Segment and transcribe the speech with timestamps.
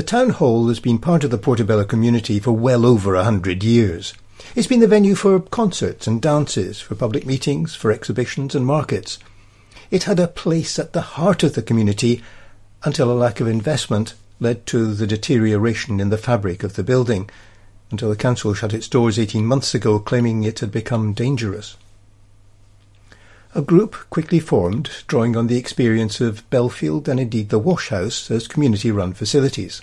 [0.00, 3.62] The town hall has been part of the Portobello community for well over a hundred
[3.62, 4.14] years.
[4.56, 9.18] It's been the venue for concerts and dances, for public meetings, for exhibitions and markets.
[9.90, 12.22] It had a place at the heart of the community
[12.82, 17.28] until a lack of investment led to the deterioration in the fabric of the building,
[17.90, 21.76] until the council shut its doors 18 months ago claiming it had become dangerous.
[23.52, 28.30] A group quickly formed, drawing on the experience of Bellfield and indeed the Wash House
[28.30, 29.82] as community-run facilities.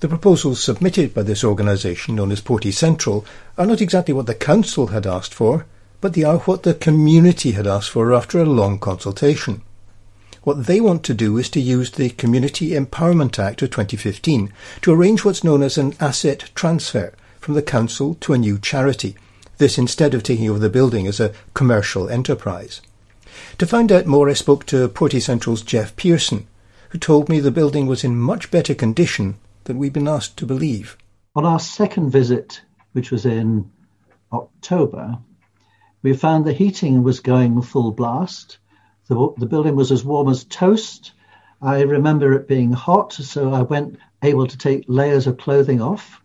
[0.00, 3.24] The proposals submitted by this organisation, known as Porty Central,
[3.56, 5.64] are not exactly what the council had asked for,
[6.02, 9.62] but they are what the community had asked for after a long consultation.
[10.42, 14.92] What they want to do is to use the Community Empowerment Act of 2015 to
[14.92, 19.16] arrange what's known as an asset transfer from the council to a new charity–
[19.58, 22.80] this instead of taking over the building as a commercial enterprise.
[23.58, 26.46] To find out more, I spoke to Porty Central's Jeff Pearson,
[26.90, 30.46] who told me the building was in much better condition than we'd been asked to
[30.46, 30.96] believe.
[31.36, 33.70] On our second visit, which was in
[34.32, 35.18] October,
[36.02, 38.58] we found the heating was going full blast.
[39.08, 41.12] The, the building was as warm as toast.
[41.60, 46.22] I remember it being hot, so I went able to take layers of clothing off.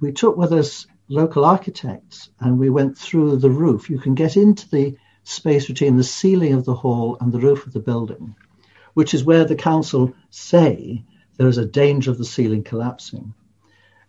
[0.00, 3.90] We took with us local architects and we went through the roof.
[3.90, 7.66] You can get into the space between the ceiling of the hall and the roof
[7.66, 8.34] of the building,
[8.94, 11.04] which is where the council say
[11.36, 13.34] there is a danger of the ceiling collapsing.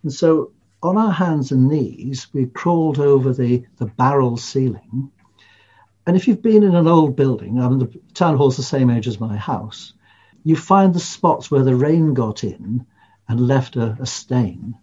[0.02, 0.52] And so
[0.82, 5.10] on our hands and knees, we crawled over the, the barrel ceiling.
[6.06, 8.88] And if you've been in an old building, I mean, the town hall's the same
[8.88, 9.92] age as my house,
[10.42, 12.86] you find the spots where the rain got in
[13.28, 14.74] and left a, a stain.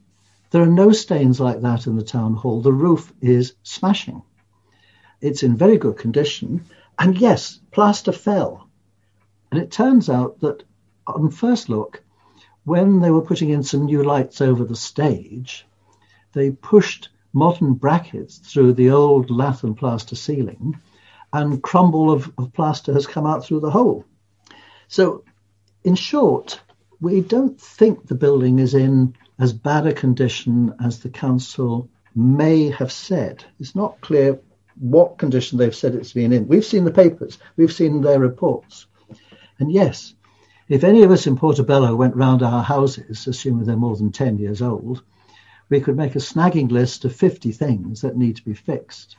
[0.51, 2.61] There are no stains like that in the town hall.
[2.61, 4.21] The roof is smashing.
[5.21, 6.65] It's in very good condition.
[6.99, 8.67] And yes, plaster fell.
[9.51, 10.63] And it turns out that
[11.07, 12.03] on first look,
[12.65, 15.65] when they were putting in some new lights over the stage,
[16.33, 20.79] they pushed modern brackets through the old lath and plaster ceiling,
[21.31, 24.05] and crumble of, of plaster has come out through the hole.
[24.89, 25.23] So,
[25.83, 26.59] in short,
[26.99, 32.69] we don't think the building is in as bad a condition as the council may
[32.69, 33.43] have said.
[33.59, 34.39] It's not clear
[34.79, 36.47] what condition they've said it's been in.
[36.47, 38.85] We've seen the papers, we've seen their reports.
[39.57, 40.13] And yes,
[40.69, 44.37] if any of us in Portobello went round our houses, assuming they're more than 10
[44.37, 45.01] years old,
[45.69, 49.17] we could make a snagging list of 50 things that need to be fixed.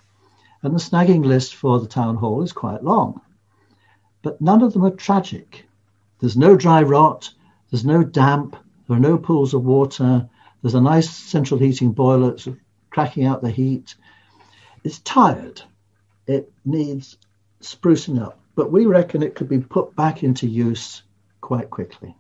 [0.62, 3.21] And the snagging list for the town hall is quite long.
[4.22, 5.65] But none of them are tragic.
[6.21, 7.28] There's no dry rot,
[7.72, 8.56] there's no damp,
[8.88, 10.28] there are no pools of water.
[10.62, 12.48] There's a nice central heating boiler that's
[12.91, 13.94] cracking out the heat.
[14.84, 15.62] It's tired.
[16.26, 17.16] It needs
[17.60, 18.38] sprucing up.
[18.54, 21.03] But we reckon it could be put back into use
[21.41, 22.15] quite quickly.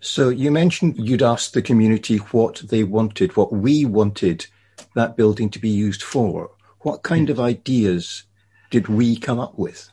[0.00, 4.46] So you mentioned you'd asked the community what they wanted, what we wanted
[4.94, 6.50] that building to be used for.
[6.80, 8.24] What kind of ideas
[8.70, 9.90] did we come up with?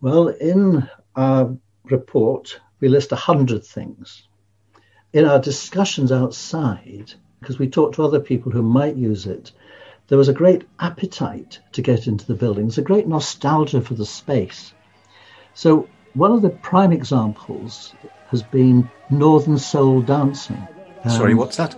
[0.00, 4.26] Well, in our report, we list a hundred things
[5.16, 9.50] in our discussions outside, because we talked to other people who might use it,
[10.08, 12.66] there was a great appetite to get into the building.
[12.66, 14.74] There's a great nostalgia for the space.
[15.54, 17.94] So one of the prime examples
[18.28, 20.68] has been Northern Soul dancing.
[21.04, 21.74] Um, Sorry, what's that?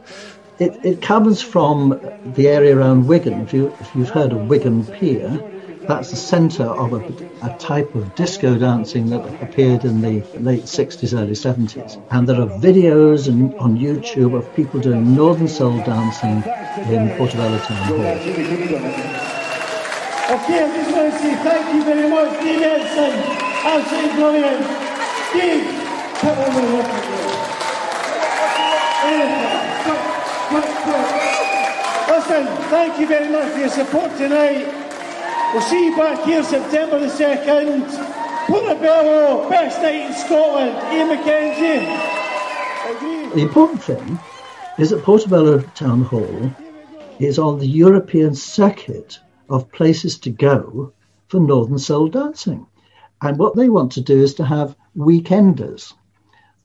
[0.59, 1.91] It, it comes from
[2.35, 3.41] the area around Wigan.
[3.43, 5.58] If, you, if you've heard of Wigan Pier,
[5.89, 6.99] that's the centre of a,
[7.43, 11.99] a, type of disco dancing that appeared in the late 60s, early 70s.
[12.11, 16.43] And there are videos in, on YouTube of people doing Northern Soul dancing
[16.93, 17.97] in Portobello Town Hall.
[17.97, 18.05] Want
[20.45, 23.13] to say thank you very much, Steve Edson.
[23.65, 24.65] Absolutely brilliant.
[25.31, 25.65] Steve,
[26.21, 27.09] come over
[32.11, 34.88] Listen, thank you very much for your support tonight.
[35.53, 38.47] We'll see you back here September the 2nd.
[38.49, 40.77] Portobello, best night in Scotland.
[40.93, 41.87] Ian McKenzie.
[43.35, 44.19] The important thing
[44.79, 46.51] is that Portobello Town Hall
[47.19, 50.93] is on the European circuit of places to go
[51.29, 52.67] for Northern Soul dancing.
[53.23, 55.95] And what they want to do is to have weekenders.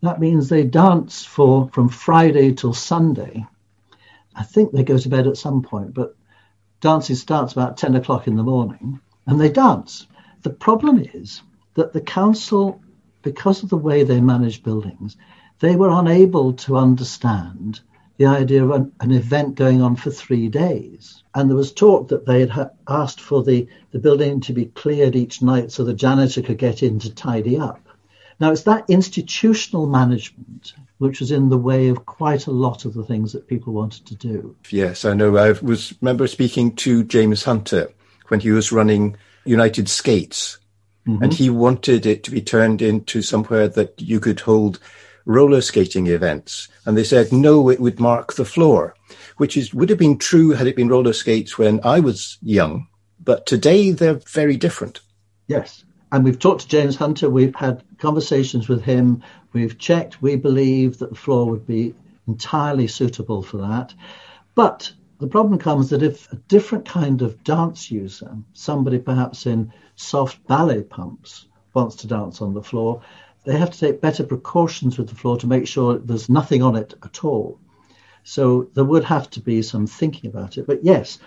[0.02, 3.46] That means they dance for from Friday till Sunday.
[4.36, 6.18] I think they go to bed at some point, but
[6.84, 10.06] dancing starts about 10 o'clock in the morning and they dance.
[10.42, 11.42] The problem is
[11.76, 12.82] that the council,
[13.22, 15.16] because of the way they manage buildings,
[15.62, 17.80] they were unable to understand
[18.18, 21.24] the idea of an, an event going on for three days.
[21.34, 24.66] And there was talk that they had ha- asked for the, the building to be
[24.66, 27.88] cleared each night so the janitor could get in to tidy up.
[28.42, 30.74] Now, it's that institutional management
[31.04, 34.06] which was in the way of quite a lot of the things that people wanted
[34.08, 34.56] to do.
[34.70, 35.38] Yes, I know.
[35.38, 37.92] I was remember speaking to James Hunter
[38.30, 39.16] when he was running
[39.46, 40.58] United Skates,
[41.08, 41.22] mm-hmm.
[41.22, 44.80] and he wanted it to be turned into somewhere that you could hold
[45.26, 46.68] roller skating events.
[46.86, 48.96] And they said, no, it would mark the floor,
[49.38, 52.88] which is, would have been true had it been roller skates when I was young.
[53.24, 55.00] But today they're very different.
[55.48, 55.86] Yes.
[56.12, 57.30] And we've talked to James Hunter.
[57.30, 59.24] We've had conversations with him.
[59.54, 60.22] We've checked.
[60.22, 61.94] We believe that the floor would be
[62.28, 63.94] entirely suitable for that.
[64.56, 69.72] But the problem comes that if a different kind of dance user, somebody perhaps in
[69.96, 73.02] soft ballet pumps, wants to dance on the floor,
[73.46, 76.76] they have to take better precautions with the floor to make sure there's nothing on
[76.76, 77.60] it at all.
[78.24, 80.66] So there would have to be some thinking about it.
[80.66, 81.20] But yes,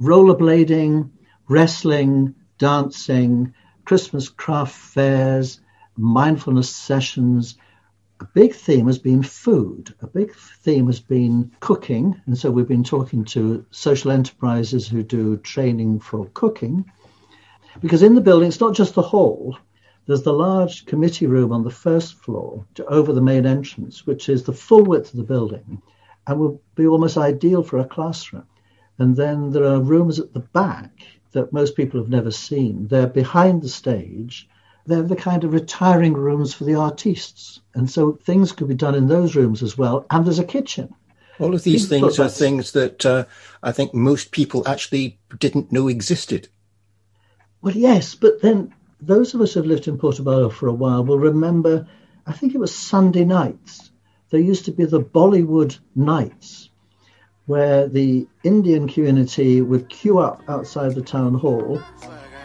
[0.00, 1.10] rollerblading,
[1.48, 3.54] wrestling, dancing,
[3.84, 5.60] Christmas craft fairs,
[5.98, 7.56] mindfulness sessions.
[8.20, 9.94] A big theme has been food.
[10.00, 12.20] A big theme has been cooking.
[12.26, 16.84] And so we've been talking to social enterprises who do training for cooking.
[17.80, 19.56] Because in the building, it's not just the hall,
[20.06, 24.30] there's the large committee room on the first floor to, over the main entrance, which
[24.30, 25.82] is the full width of the building
[26.26, 28.46] and will be almost ideal for a classroom.
[28.98, 30.92] And then there are rooms at the back
[31.32, 32.86] that most people have never seen.
[32.88, 34.48] They're behind the stage.
[34.88, 37.60] They're the kind of retiring rooms for the artists.
[37.74, 40.06] And so things could be done in those rooms as well.
[40.10, 40.94] And there's a kitchen.
[41.38, 43.26] All of these things are things that uh,
[43.62, 46.48] I think most people actually didn't know existed.
[47.60, 51.04] Well, yes, but then those of us who have lived in Portobello for a while
[51.04, 51.86] will remember,
[52.26, 53.90] I think it was Sunday nights.
[54.30, 56.70] There used to be the Bollywood nights,
[57.44, 61.82] where the Indian community would queue up outside the town hall,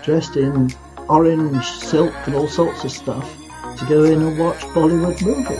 [0.04, 0.74] dressed in
[1.13, 3.38] orange silk and all sorts of stuff,
[3.77, 5.60] to go in and watch Bollywood movies.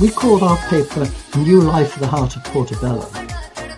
[0.00, 1.08] We called our paper
[1.38, 3.06] New Life of the Heart of Portobello.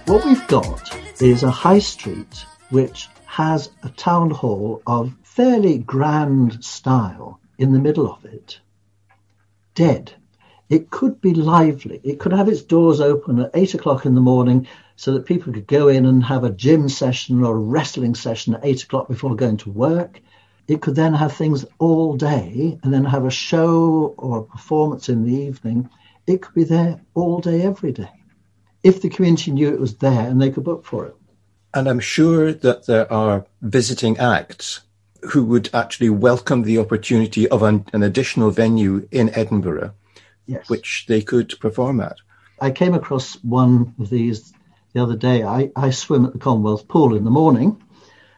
[0.06, 0.90] What we've got
[1.20, 7.78] is a high street which has a town hall of fairly grand style in the
[7.78, 8.60] middle of it.
[9.74, 10.14] Dead.
[10.68, 12.00] It could be lively.
[12.04, 14.66] It could have its doors open at eight o'clock in the morning
[14.96, 18.54] so that people could go in and have a gym session or a wrestling session
[18.54, 20.20] at eight o'clock before going to work.
[20.66, 25.08] It could then have things all day and then have a show or a performance
[25.08, 25.88] in the evening
[26.28, 28.10] it could be there all day, every day,
[28.82, 31.16] if the community knew it was there and they could book for it.
[31.72, 34.80] And I'm sure that there are visiting acts
[35.30, 39.94] who would actually welcome the opportunity of an, an additional venue in Edinburgh,
[40.48, 40.68] yes.
[40.68, 42.16] which they could perform at.
[42.60, 44.52] I came across one of these
[44.92, 45.44] the other day.
[45.44, 47.80] I, I swim at the Commonwealth Pool in the morning,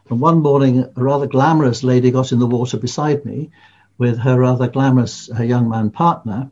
[0.09, 3.49] and one morning a rather glamorous lady got in the water beside me
[3.97, 6.51] with her rather glamorous her young man partner,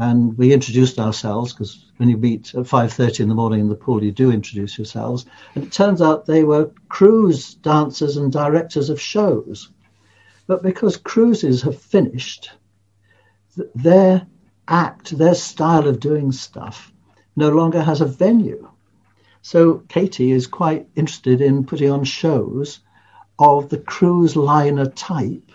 [0.00, 3.74] and we introduced ourselves because when you meet at 5.30 in the morning in the
[3.74, 8.88] pool you do introduce yourselves and it turns out they were cruise dancers and directors
[8.88, 9.70] of shows
[10.46, 12.50] but because cruises have finished
[13.74, 14.26] their
[14.70, 16.92] act their style of doing stuff
[17.36, 18.68] no longer has a venue
[19.42, 22.80] so katie is quite interested in putting on shows
[23.38, 25.50] of the cruise liner type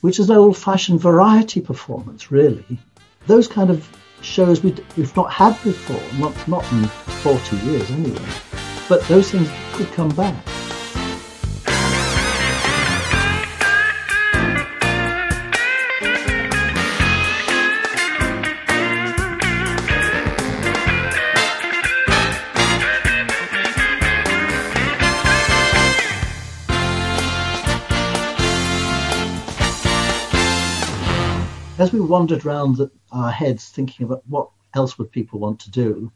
[0.00, 2.78] which is an old-fashioned variety performance really
[3.26, 3.88] those kind of
[4.24, 8.26] shows we, have not had before, not, not in 40 years anyway.
[8.88, 10.53] But those things could come back.
[31.84, 35.70] As we wandered around the, our heads thinking about what else would people want to
[35.70, 36.10] do,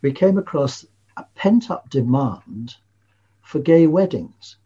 [0.00, 2.76] we came across a pent up demand
[3.42, 4.56] for gay weddings.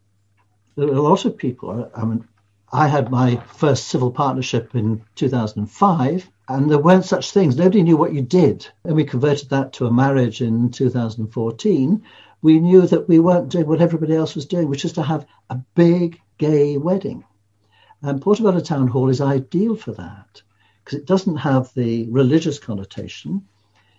[0.77, 1.91] There a lot of people.
[1.97, 2.29] I mean,
[2.71, 7.57] I had my first civil partnership in 2005, and there weren't such things.
[7.57, 8.69] Nobody knew what you did.
[8.85, 12.05] And we converted that to a marriage in 2014.
[12.43, 15.25] We knew that we weren't doing what everybody else was doing, which is to have
[15.49, 17.25] a big gay wedding.
[18.07, 20.41] And Portobello Town Hall is ideal for that
[20.79, 23.45] because it doesn't have the religious connotation.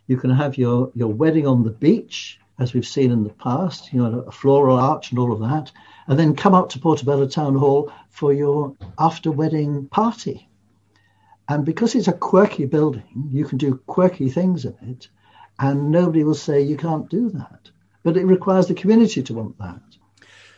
[0.07, 3.91] You can have your, your wedding on the beach, as we've seen in the past,
[3.91, 5.73] you know, a floral arch and all of that,
[6.07, 10.47] and then come up to Portobello Town Hall for your after wedding party.
[11.49, 15.09] And because it's a quirky building, you can do quirky things in it,
[15.59, 17.71] and nobody will say you can't do that.
[18.03, 19.81] But it requires the community to want that.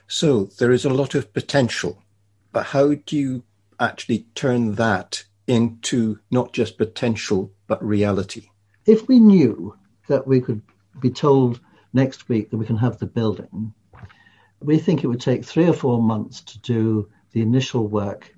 [0.07, 2.03] So there is a lot of potential,
[2.51, 3.43] but how do you
[3.79, 8.49] actually turn that into not just potential, but reality?
[8.85, 9.75] If we knew
[10.07, 10.61] that we could
[10.99, 11.59] be told
[11.93, 13.73] next week that we can have the building,
[14.61, 18.35] we think it would take three or four months to do the initial work,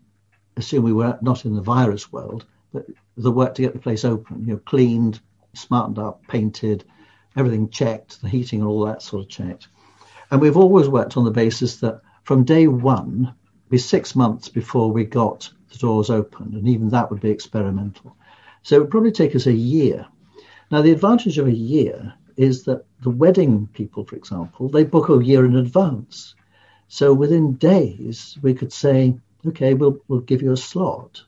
[0.57, 2.85] assume we were not in the virus world, but
[3.17, 5.19] the work to get the place open, you know, cleaned,
[5.53, 6.83] smartened up, painted,
[7.35, 9.67] everything checked, the heating and all that sort of checked.
[10.29, 13.33] And we've always worked on the basis that from day one,
[13.71, 18.15] be six months before we got the doors open, and even that would be experimental.
[18.63, 20.05] So it would probably take us a year.
[20.69, 25.09] Now, the advantage of a year is that the wedding people, for example, they book
[25.09, 26.35] a year in advance.
[26.89, 31.23] So within days, we could say, okay, we'll, we'll give you a slot.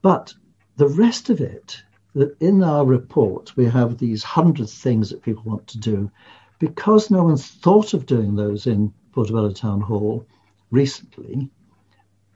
[0.00, 0.32] But
[0.76, 1.82] the rest of it,
[2.14, 6.10] that in our report, we have these hundred things that people want to do.
[6.58, 10.26] Because no one's thought of doing those in Portobello Town Hall
[10.70, 11.50] recently,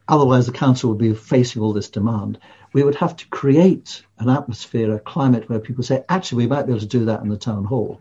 [0.07, 2.39] otherwise the council would be facing all this demand,
[2.73, 6.63] we would have to create an atmosphere, a climate where people say, actually, we might
[6.63, 7.99] be able to do that in the town hall,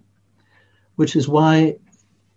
[0.97, 1.77] which is why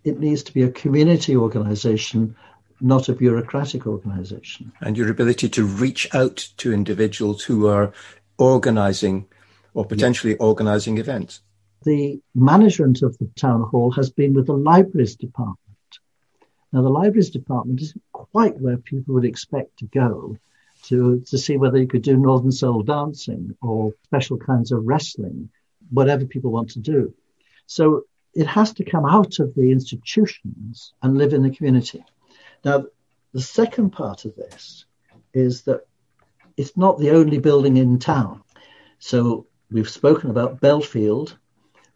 [0.04, 2.36] it needs to be a community organization,
[2.80, 4.72] not a bureaucratic organization.
[4.80, 7.92] And your ability to reach out to individuals who are
[8.38, 9.26] organizing
[9.74, 11.40] or potentially organizing events.
[11.84, 15.58] The management of the town hall has been with the libraries department.
[16.74, 20.36] Now, the libraries department isn't quite where people would expect to go
[20.86, 25.50] to, to see whether you could do Northern Soul dancing or special kinds of wrestling,
[25.90, 27.14] whatever people want to do.
[27.66, 32.04] So it has to come out of the institutions and live in the community.
[32.64, 32.86] Now,
[33.32, 34.84] the second part of this
[35.32, 35.86] is that
[36.56, 38.42] it's not the only building in town.
[38.98, 41.36] So we've spoken about Bellfield.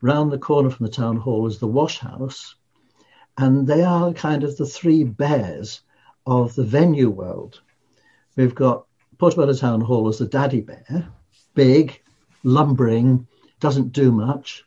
[0.01, 2.55] Round the corner from the town hall is the wash house.
[3.41, 5.83] And they are kind of the three bears
[6.27, 7.61] of the venue world.
[8.35, 11.09] We've got Portobello Town Hall as the daddy bear,
[11.55, 12.03] big,
[12.43, 13.29] lumbering,
[13.61, 14.65] doesn't do much.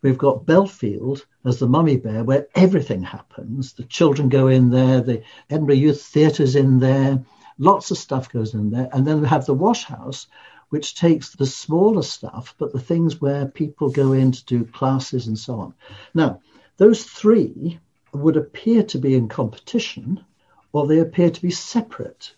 [0.00, 3.74] We've got Bellfield as the mummy bear, where everything happens.
[3.74, 7.22] The children go in there, the Edinburgh Youth Theatre's in there,
[7.58, 8.88] lots of stuff goes in there.
[8.94, 10.26] And then we have the wash house,
[10.70, 15.26] which takes the smaller stuff, but the things where people go in to do classes
[15.26, 15.74] and so on.
[16.14, 16.40] Now,
[16.78, 17.78] those three
[18.12, 20.24] would appear to be in competition
[20.72, 22.34] or they appear to be separate.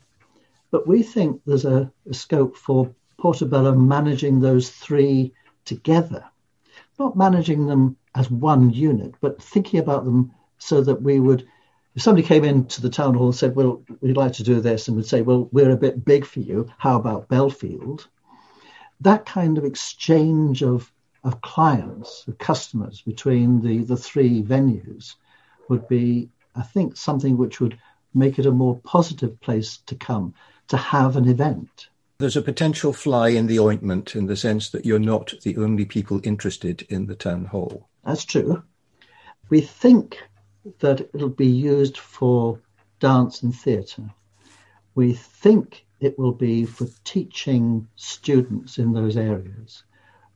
[0.71, 5.33] But we think there's a, a scope for Portobello managing those three
[5.65, 6.25] together,
[6.99, 11.47] not managing them as one unit, but thinking about them so that we would,
[11.95, 14.89] if somebody came into the town hall and said, well, we'd like to do this,
[14.89, 18.07] and would say, well, we're a bit big for you, how about Bellfield?
[19.01, 20.93] That kind of exchange of,
[21.25, 25.15] of clients, of customers between the, the three venues
[25.69, 27.79] would be, I think, something which would
[28.15, 30.35] make it a more positive place to come
[30.69, 31.89] to have an event.
[32.19, 35.85] There's a potential fly in the ointment in the sense that you're not the only
[35.85, 37.89] people interested in the town hall.
[38.05, 38.63] That's true.
[39.51, 40.19] We think
[40.81, 42.61] that it'll be used for
[42.99, 44.11] dance and theatre.
[44.95, 49.85] We think it will be for teaching students in those areas.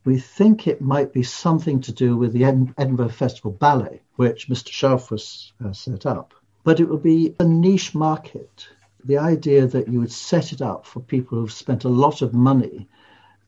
[0.05, 4.71] We think it might be something to do with the Edinburgh Festival Ballet, which Mr.
[4.71, 6.35] Scharf was uh, set up.
[6.65, 8.69] But it would be a niche market
[9.05, 12.35] the idea that you would set it up for people who've spent a lot of
[12.35, 12.89] money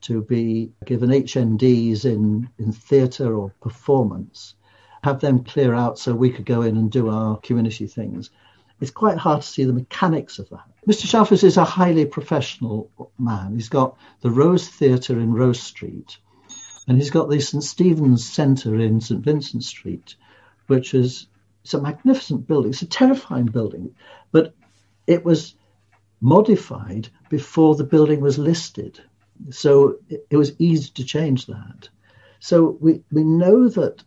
[0.02, 4.54] to be given HNDs in, in theatre or performance,
[5.02, 8.30] have them clear out so we could go in and do our community things.
[8.80, 10.64] It's quite hard to see the mechanics of that.
[10.86, 11.06] Mr.
[11.06, 13.54] Schaufuss is a highly professional man.
[13.54, 16.18] He's got the Rose Theatre in Rose Street,
[16.86, 17.62] and he's got the St.
[17.62, 19.22] Stephen's Centre in St.
[19.22, 20.16] Vincent Street,
[20.66, 21.26] which is
[21.62, 22.70] it's a magnificent building.
[22.72, 23.94] It's a terrifying building,
[24.32, 24.54] but
[25.06, 25.54] it was
[26.20, 29.00] modified before the building was listed.
[29.50, 31.88] So it, it was easy to change that.
[32.40, 34.02] So we, we know that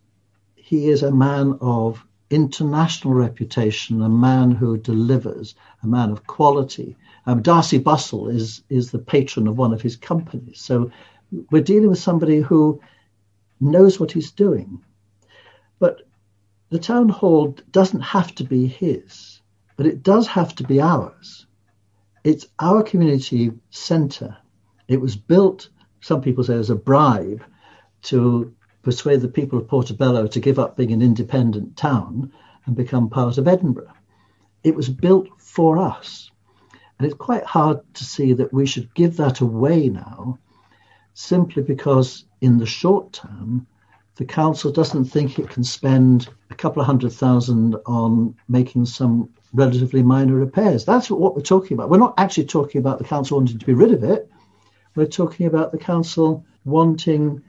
[0.55, 6.95] he is a man of international reputation, a man who delivers, a man of quality.
[7.25, 10.59] Um, Darcey Bussell is, is the patron of one of his companies.
[10.59, 10.91] So
[11.51, 12.81] we're dealing with somebody who
[13.59, 14.83] knows what he's doing.
[15.79, 16.01] But
[16.69, 19.37] the town hall doesn't have to be his
[19.77, 21.45] but it does have to be ours.
[22.23, 24.35] It's our community centre.
[24.87, 25.69] It was built,
[26.01, 27.43] some people say, as a bribe
[28.03, 32.33] to persuade the people of Portobello to give up being an independent town
[32.65, 33.93] and become part of Edinburgh.
[34.63, 36.31] It was built for us.
[36.97, 40.39] And it's quite hard to see that we should give that away now
[41.17, 43.65] simply because in the short term,
[44.17, 49.27] the council doesn't think it can spend a couple of hundred thousand on making some
[49.51, 50.85] relatively minor repairs.
[50.85, 51.89] That's what we're talking about.
[51.89, 54.29] We're not actually talking about the council wanting to be rid of it.
[54.95, 57.41] We're talking about the council wanting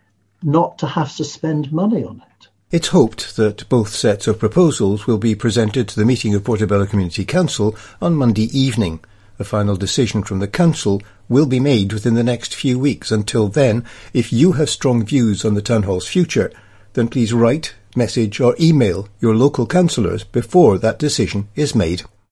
[0.42, 2.48] not to have to spend money on it.
[2.70, 6.86] It's hoped that both sets of proposals will be presented to the meeting of Portobello
[6.86, 9.00] Community Council on Monday evening.
[9.38, 13.10] A final decision from the Council will be made within the next few weeks.
[13.10, 16.52] Until then, if you have strong views on the Town Hall's future,
[16.94, 22.02] then please write, message or email your local councillors before that decision is made.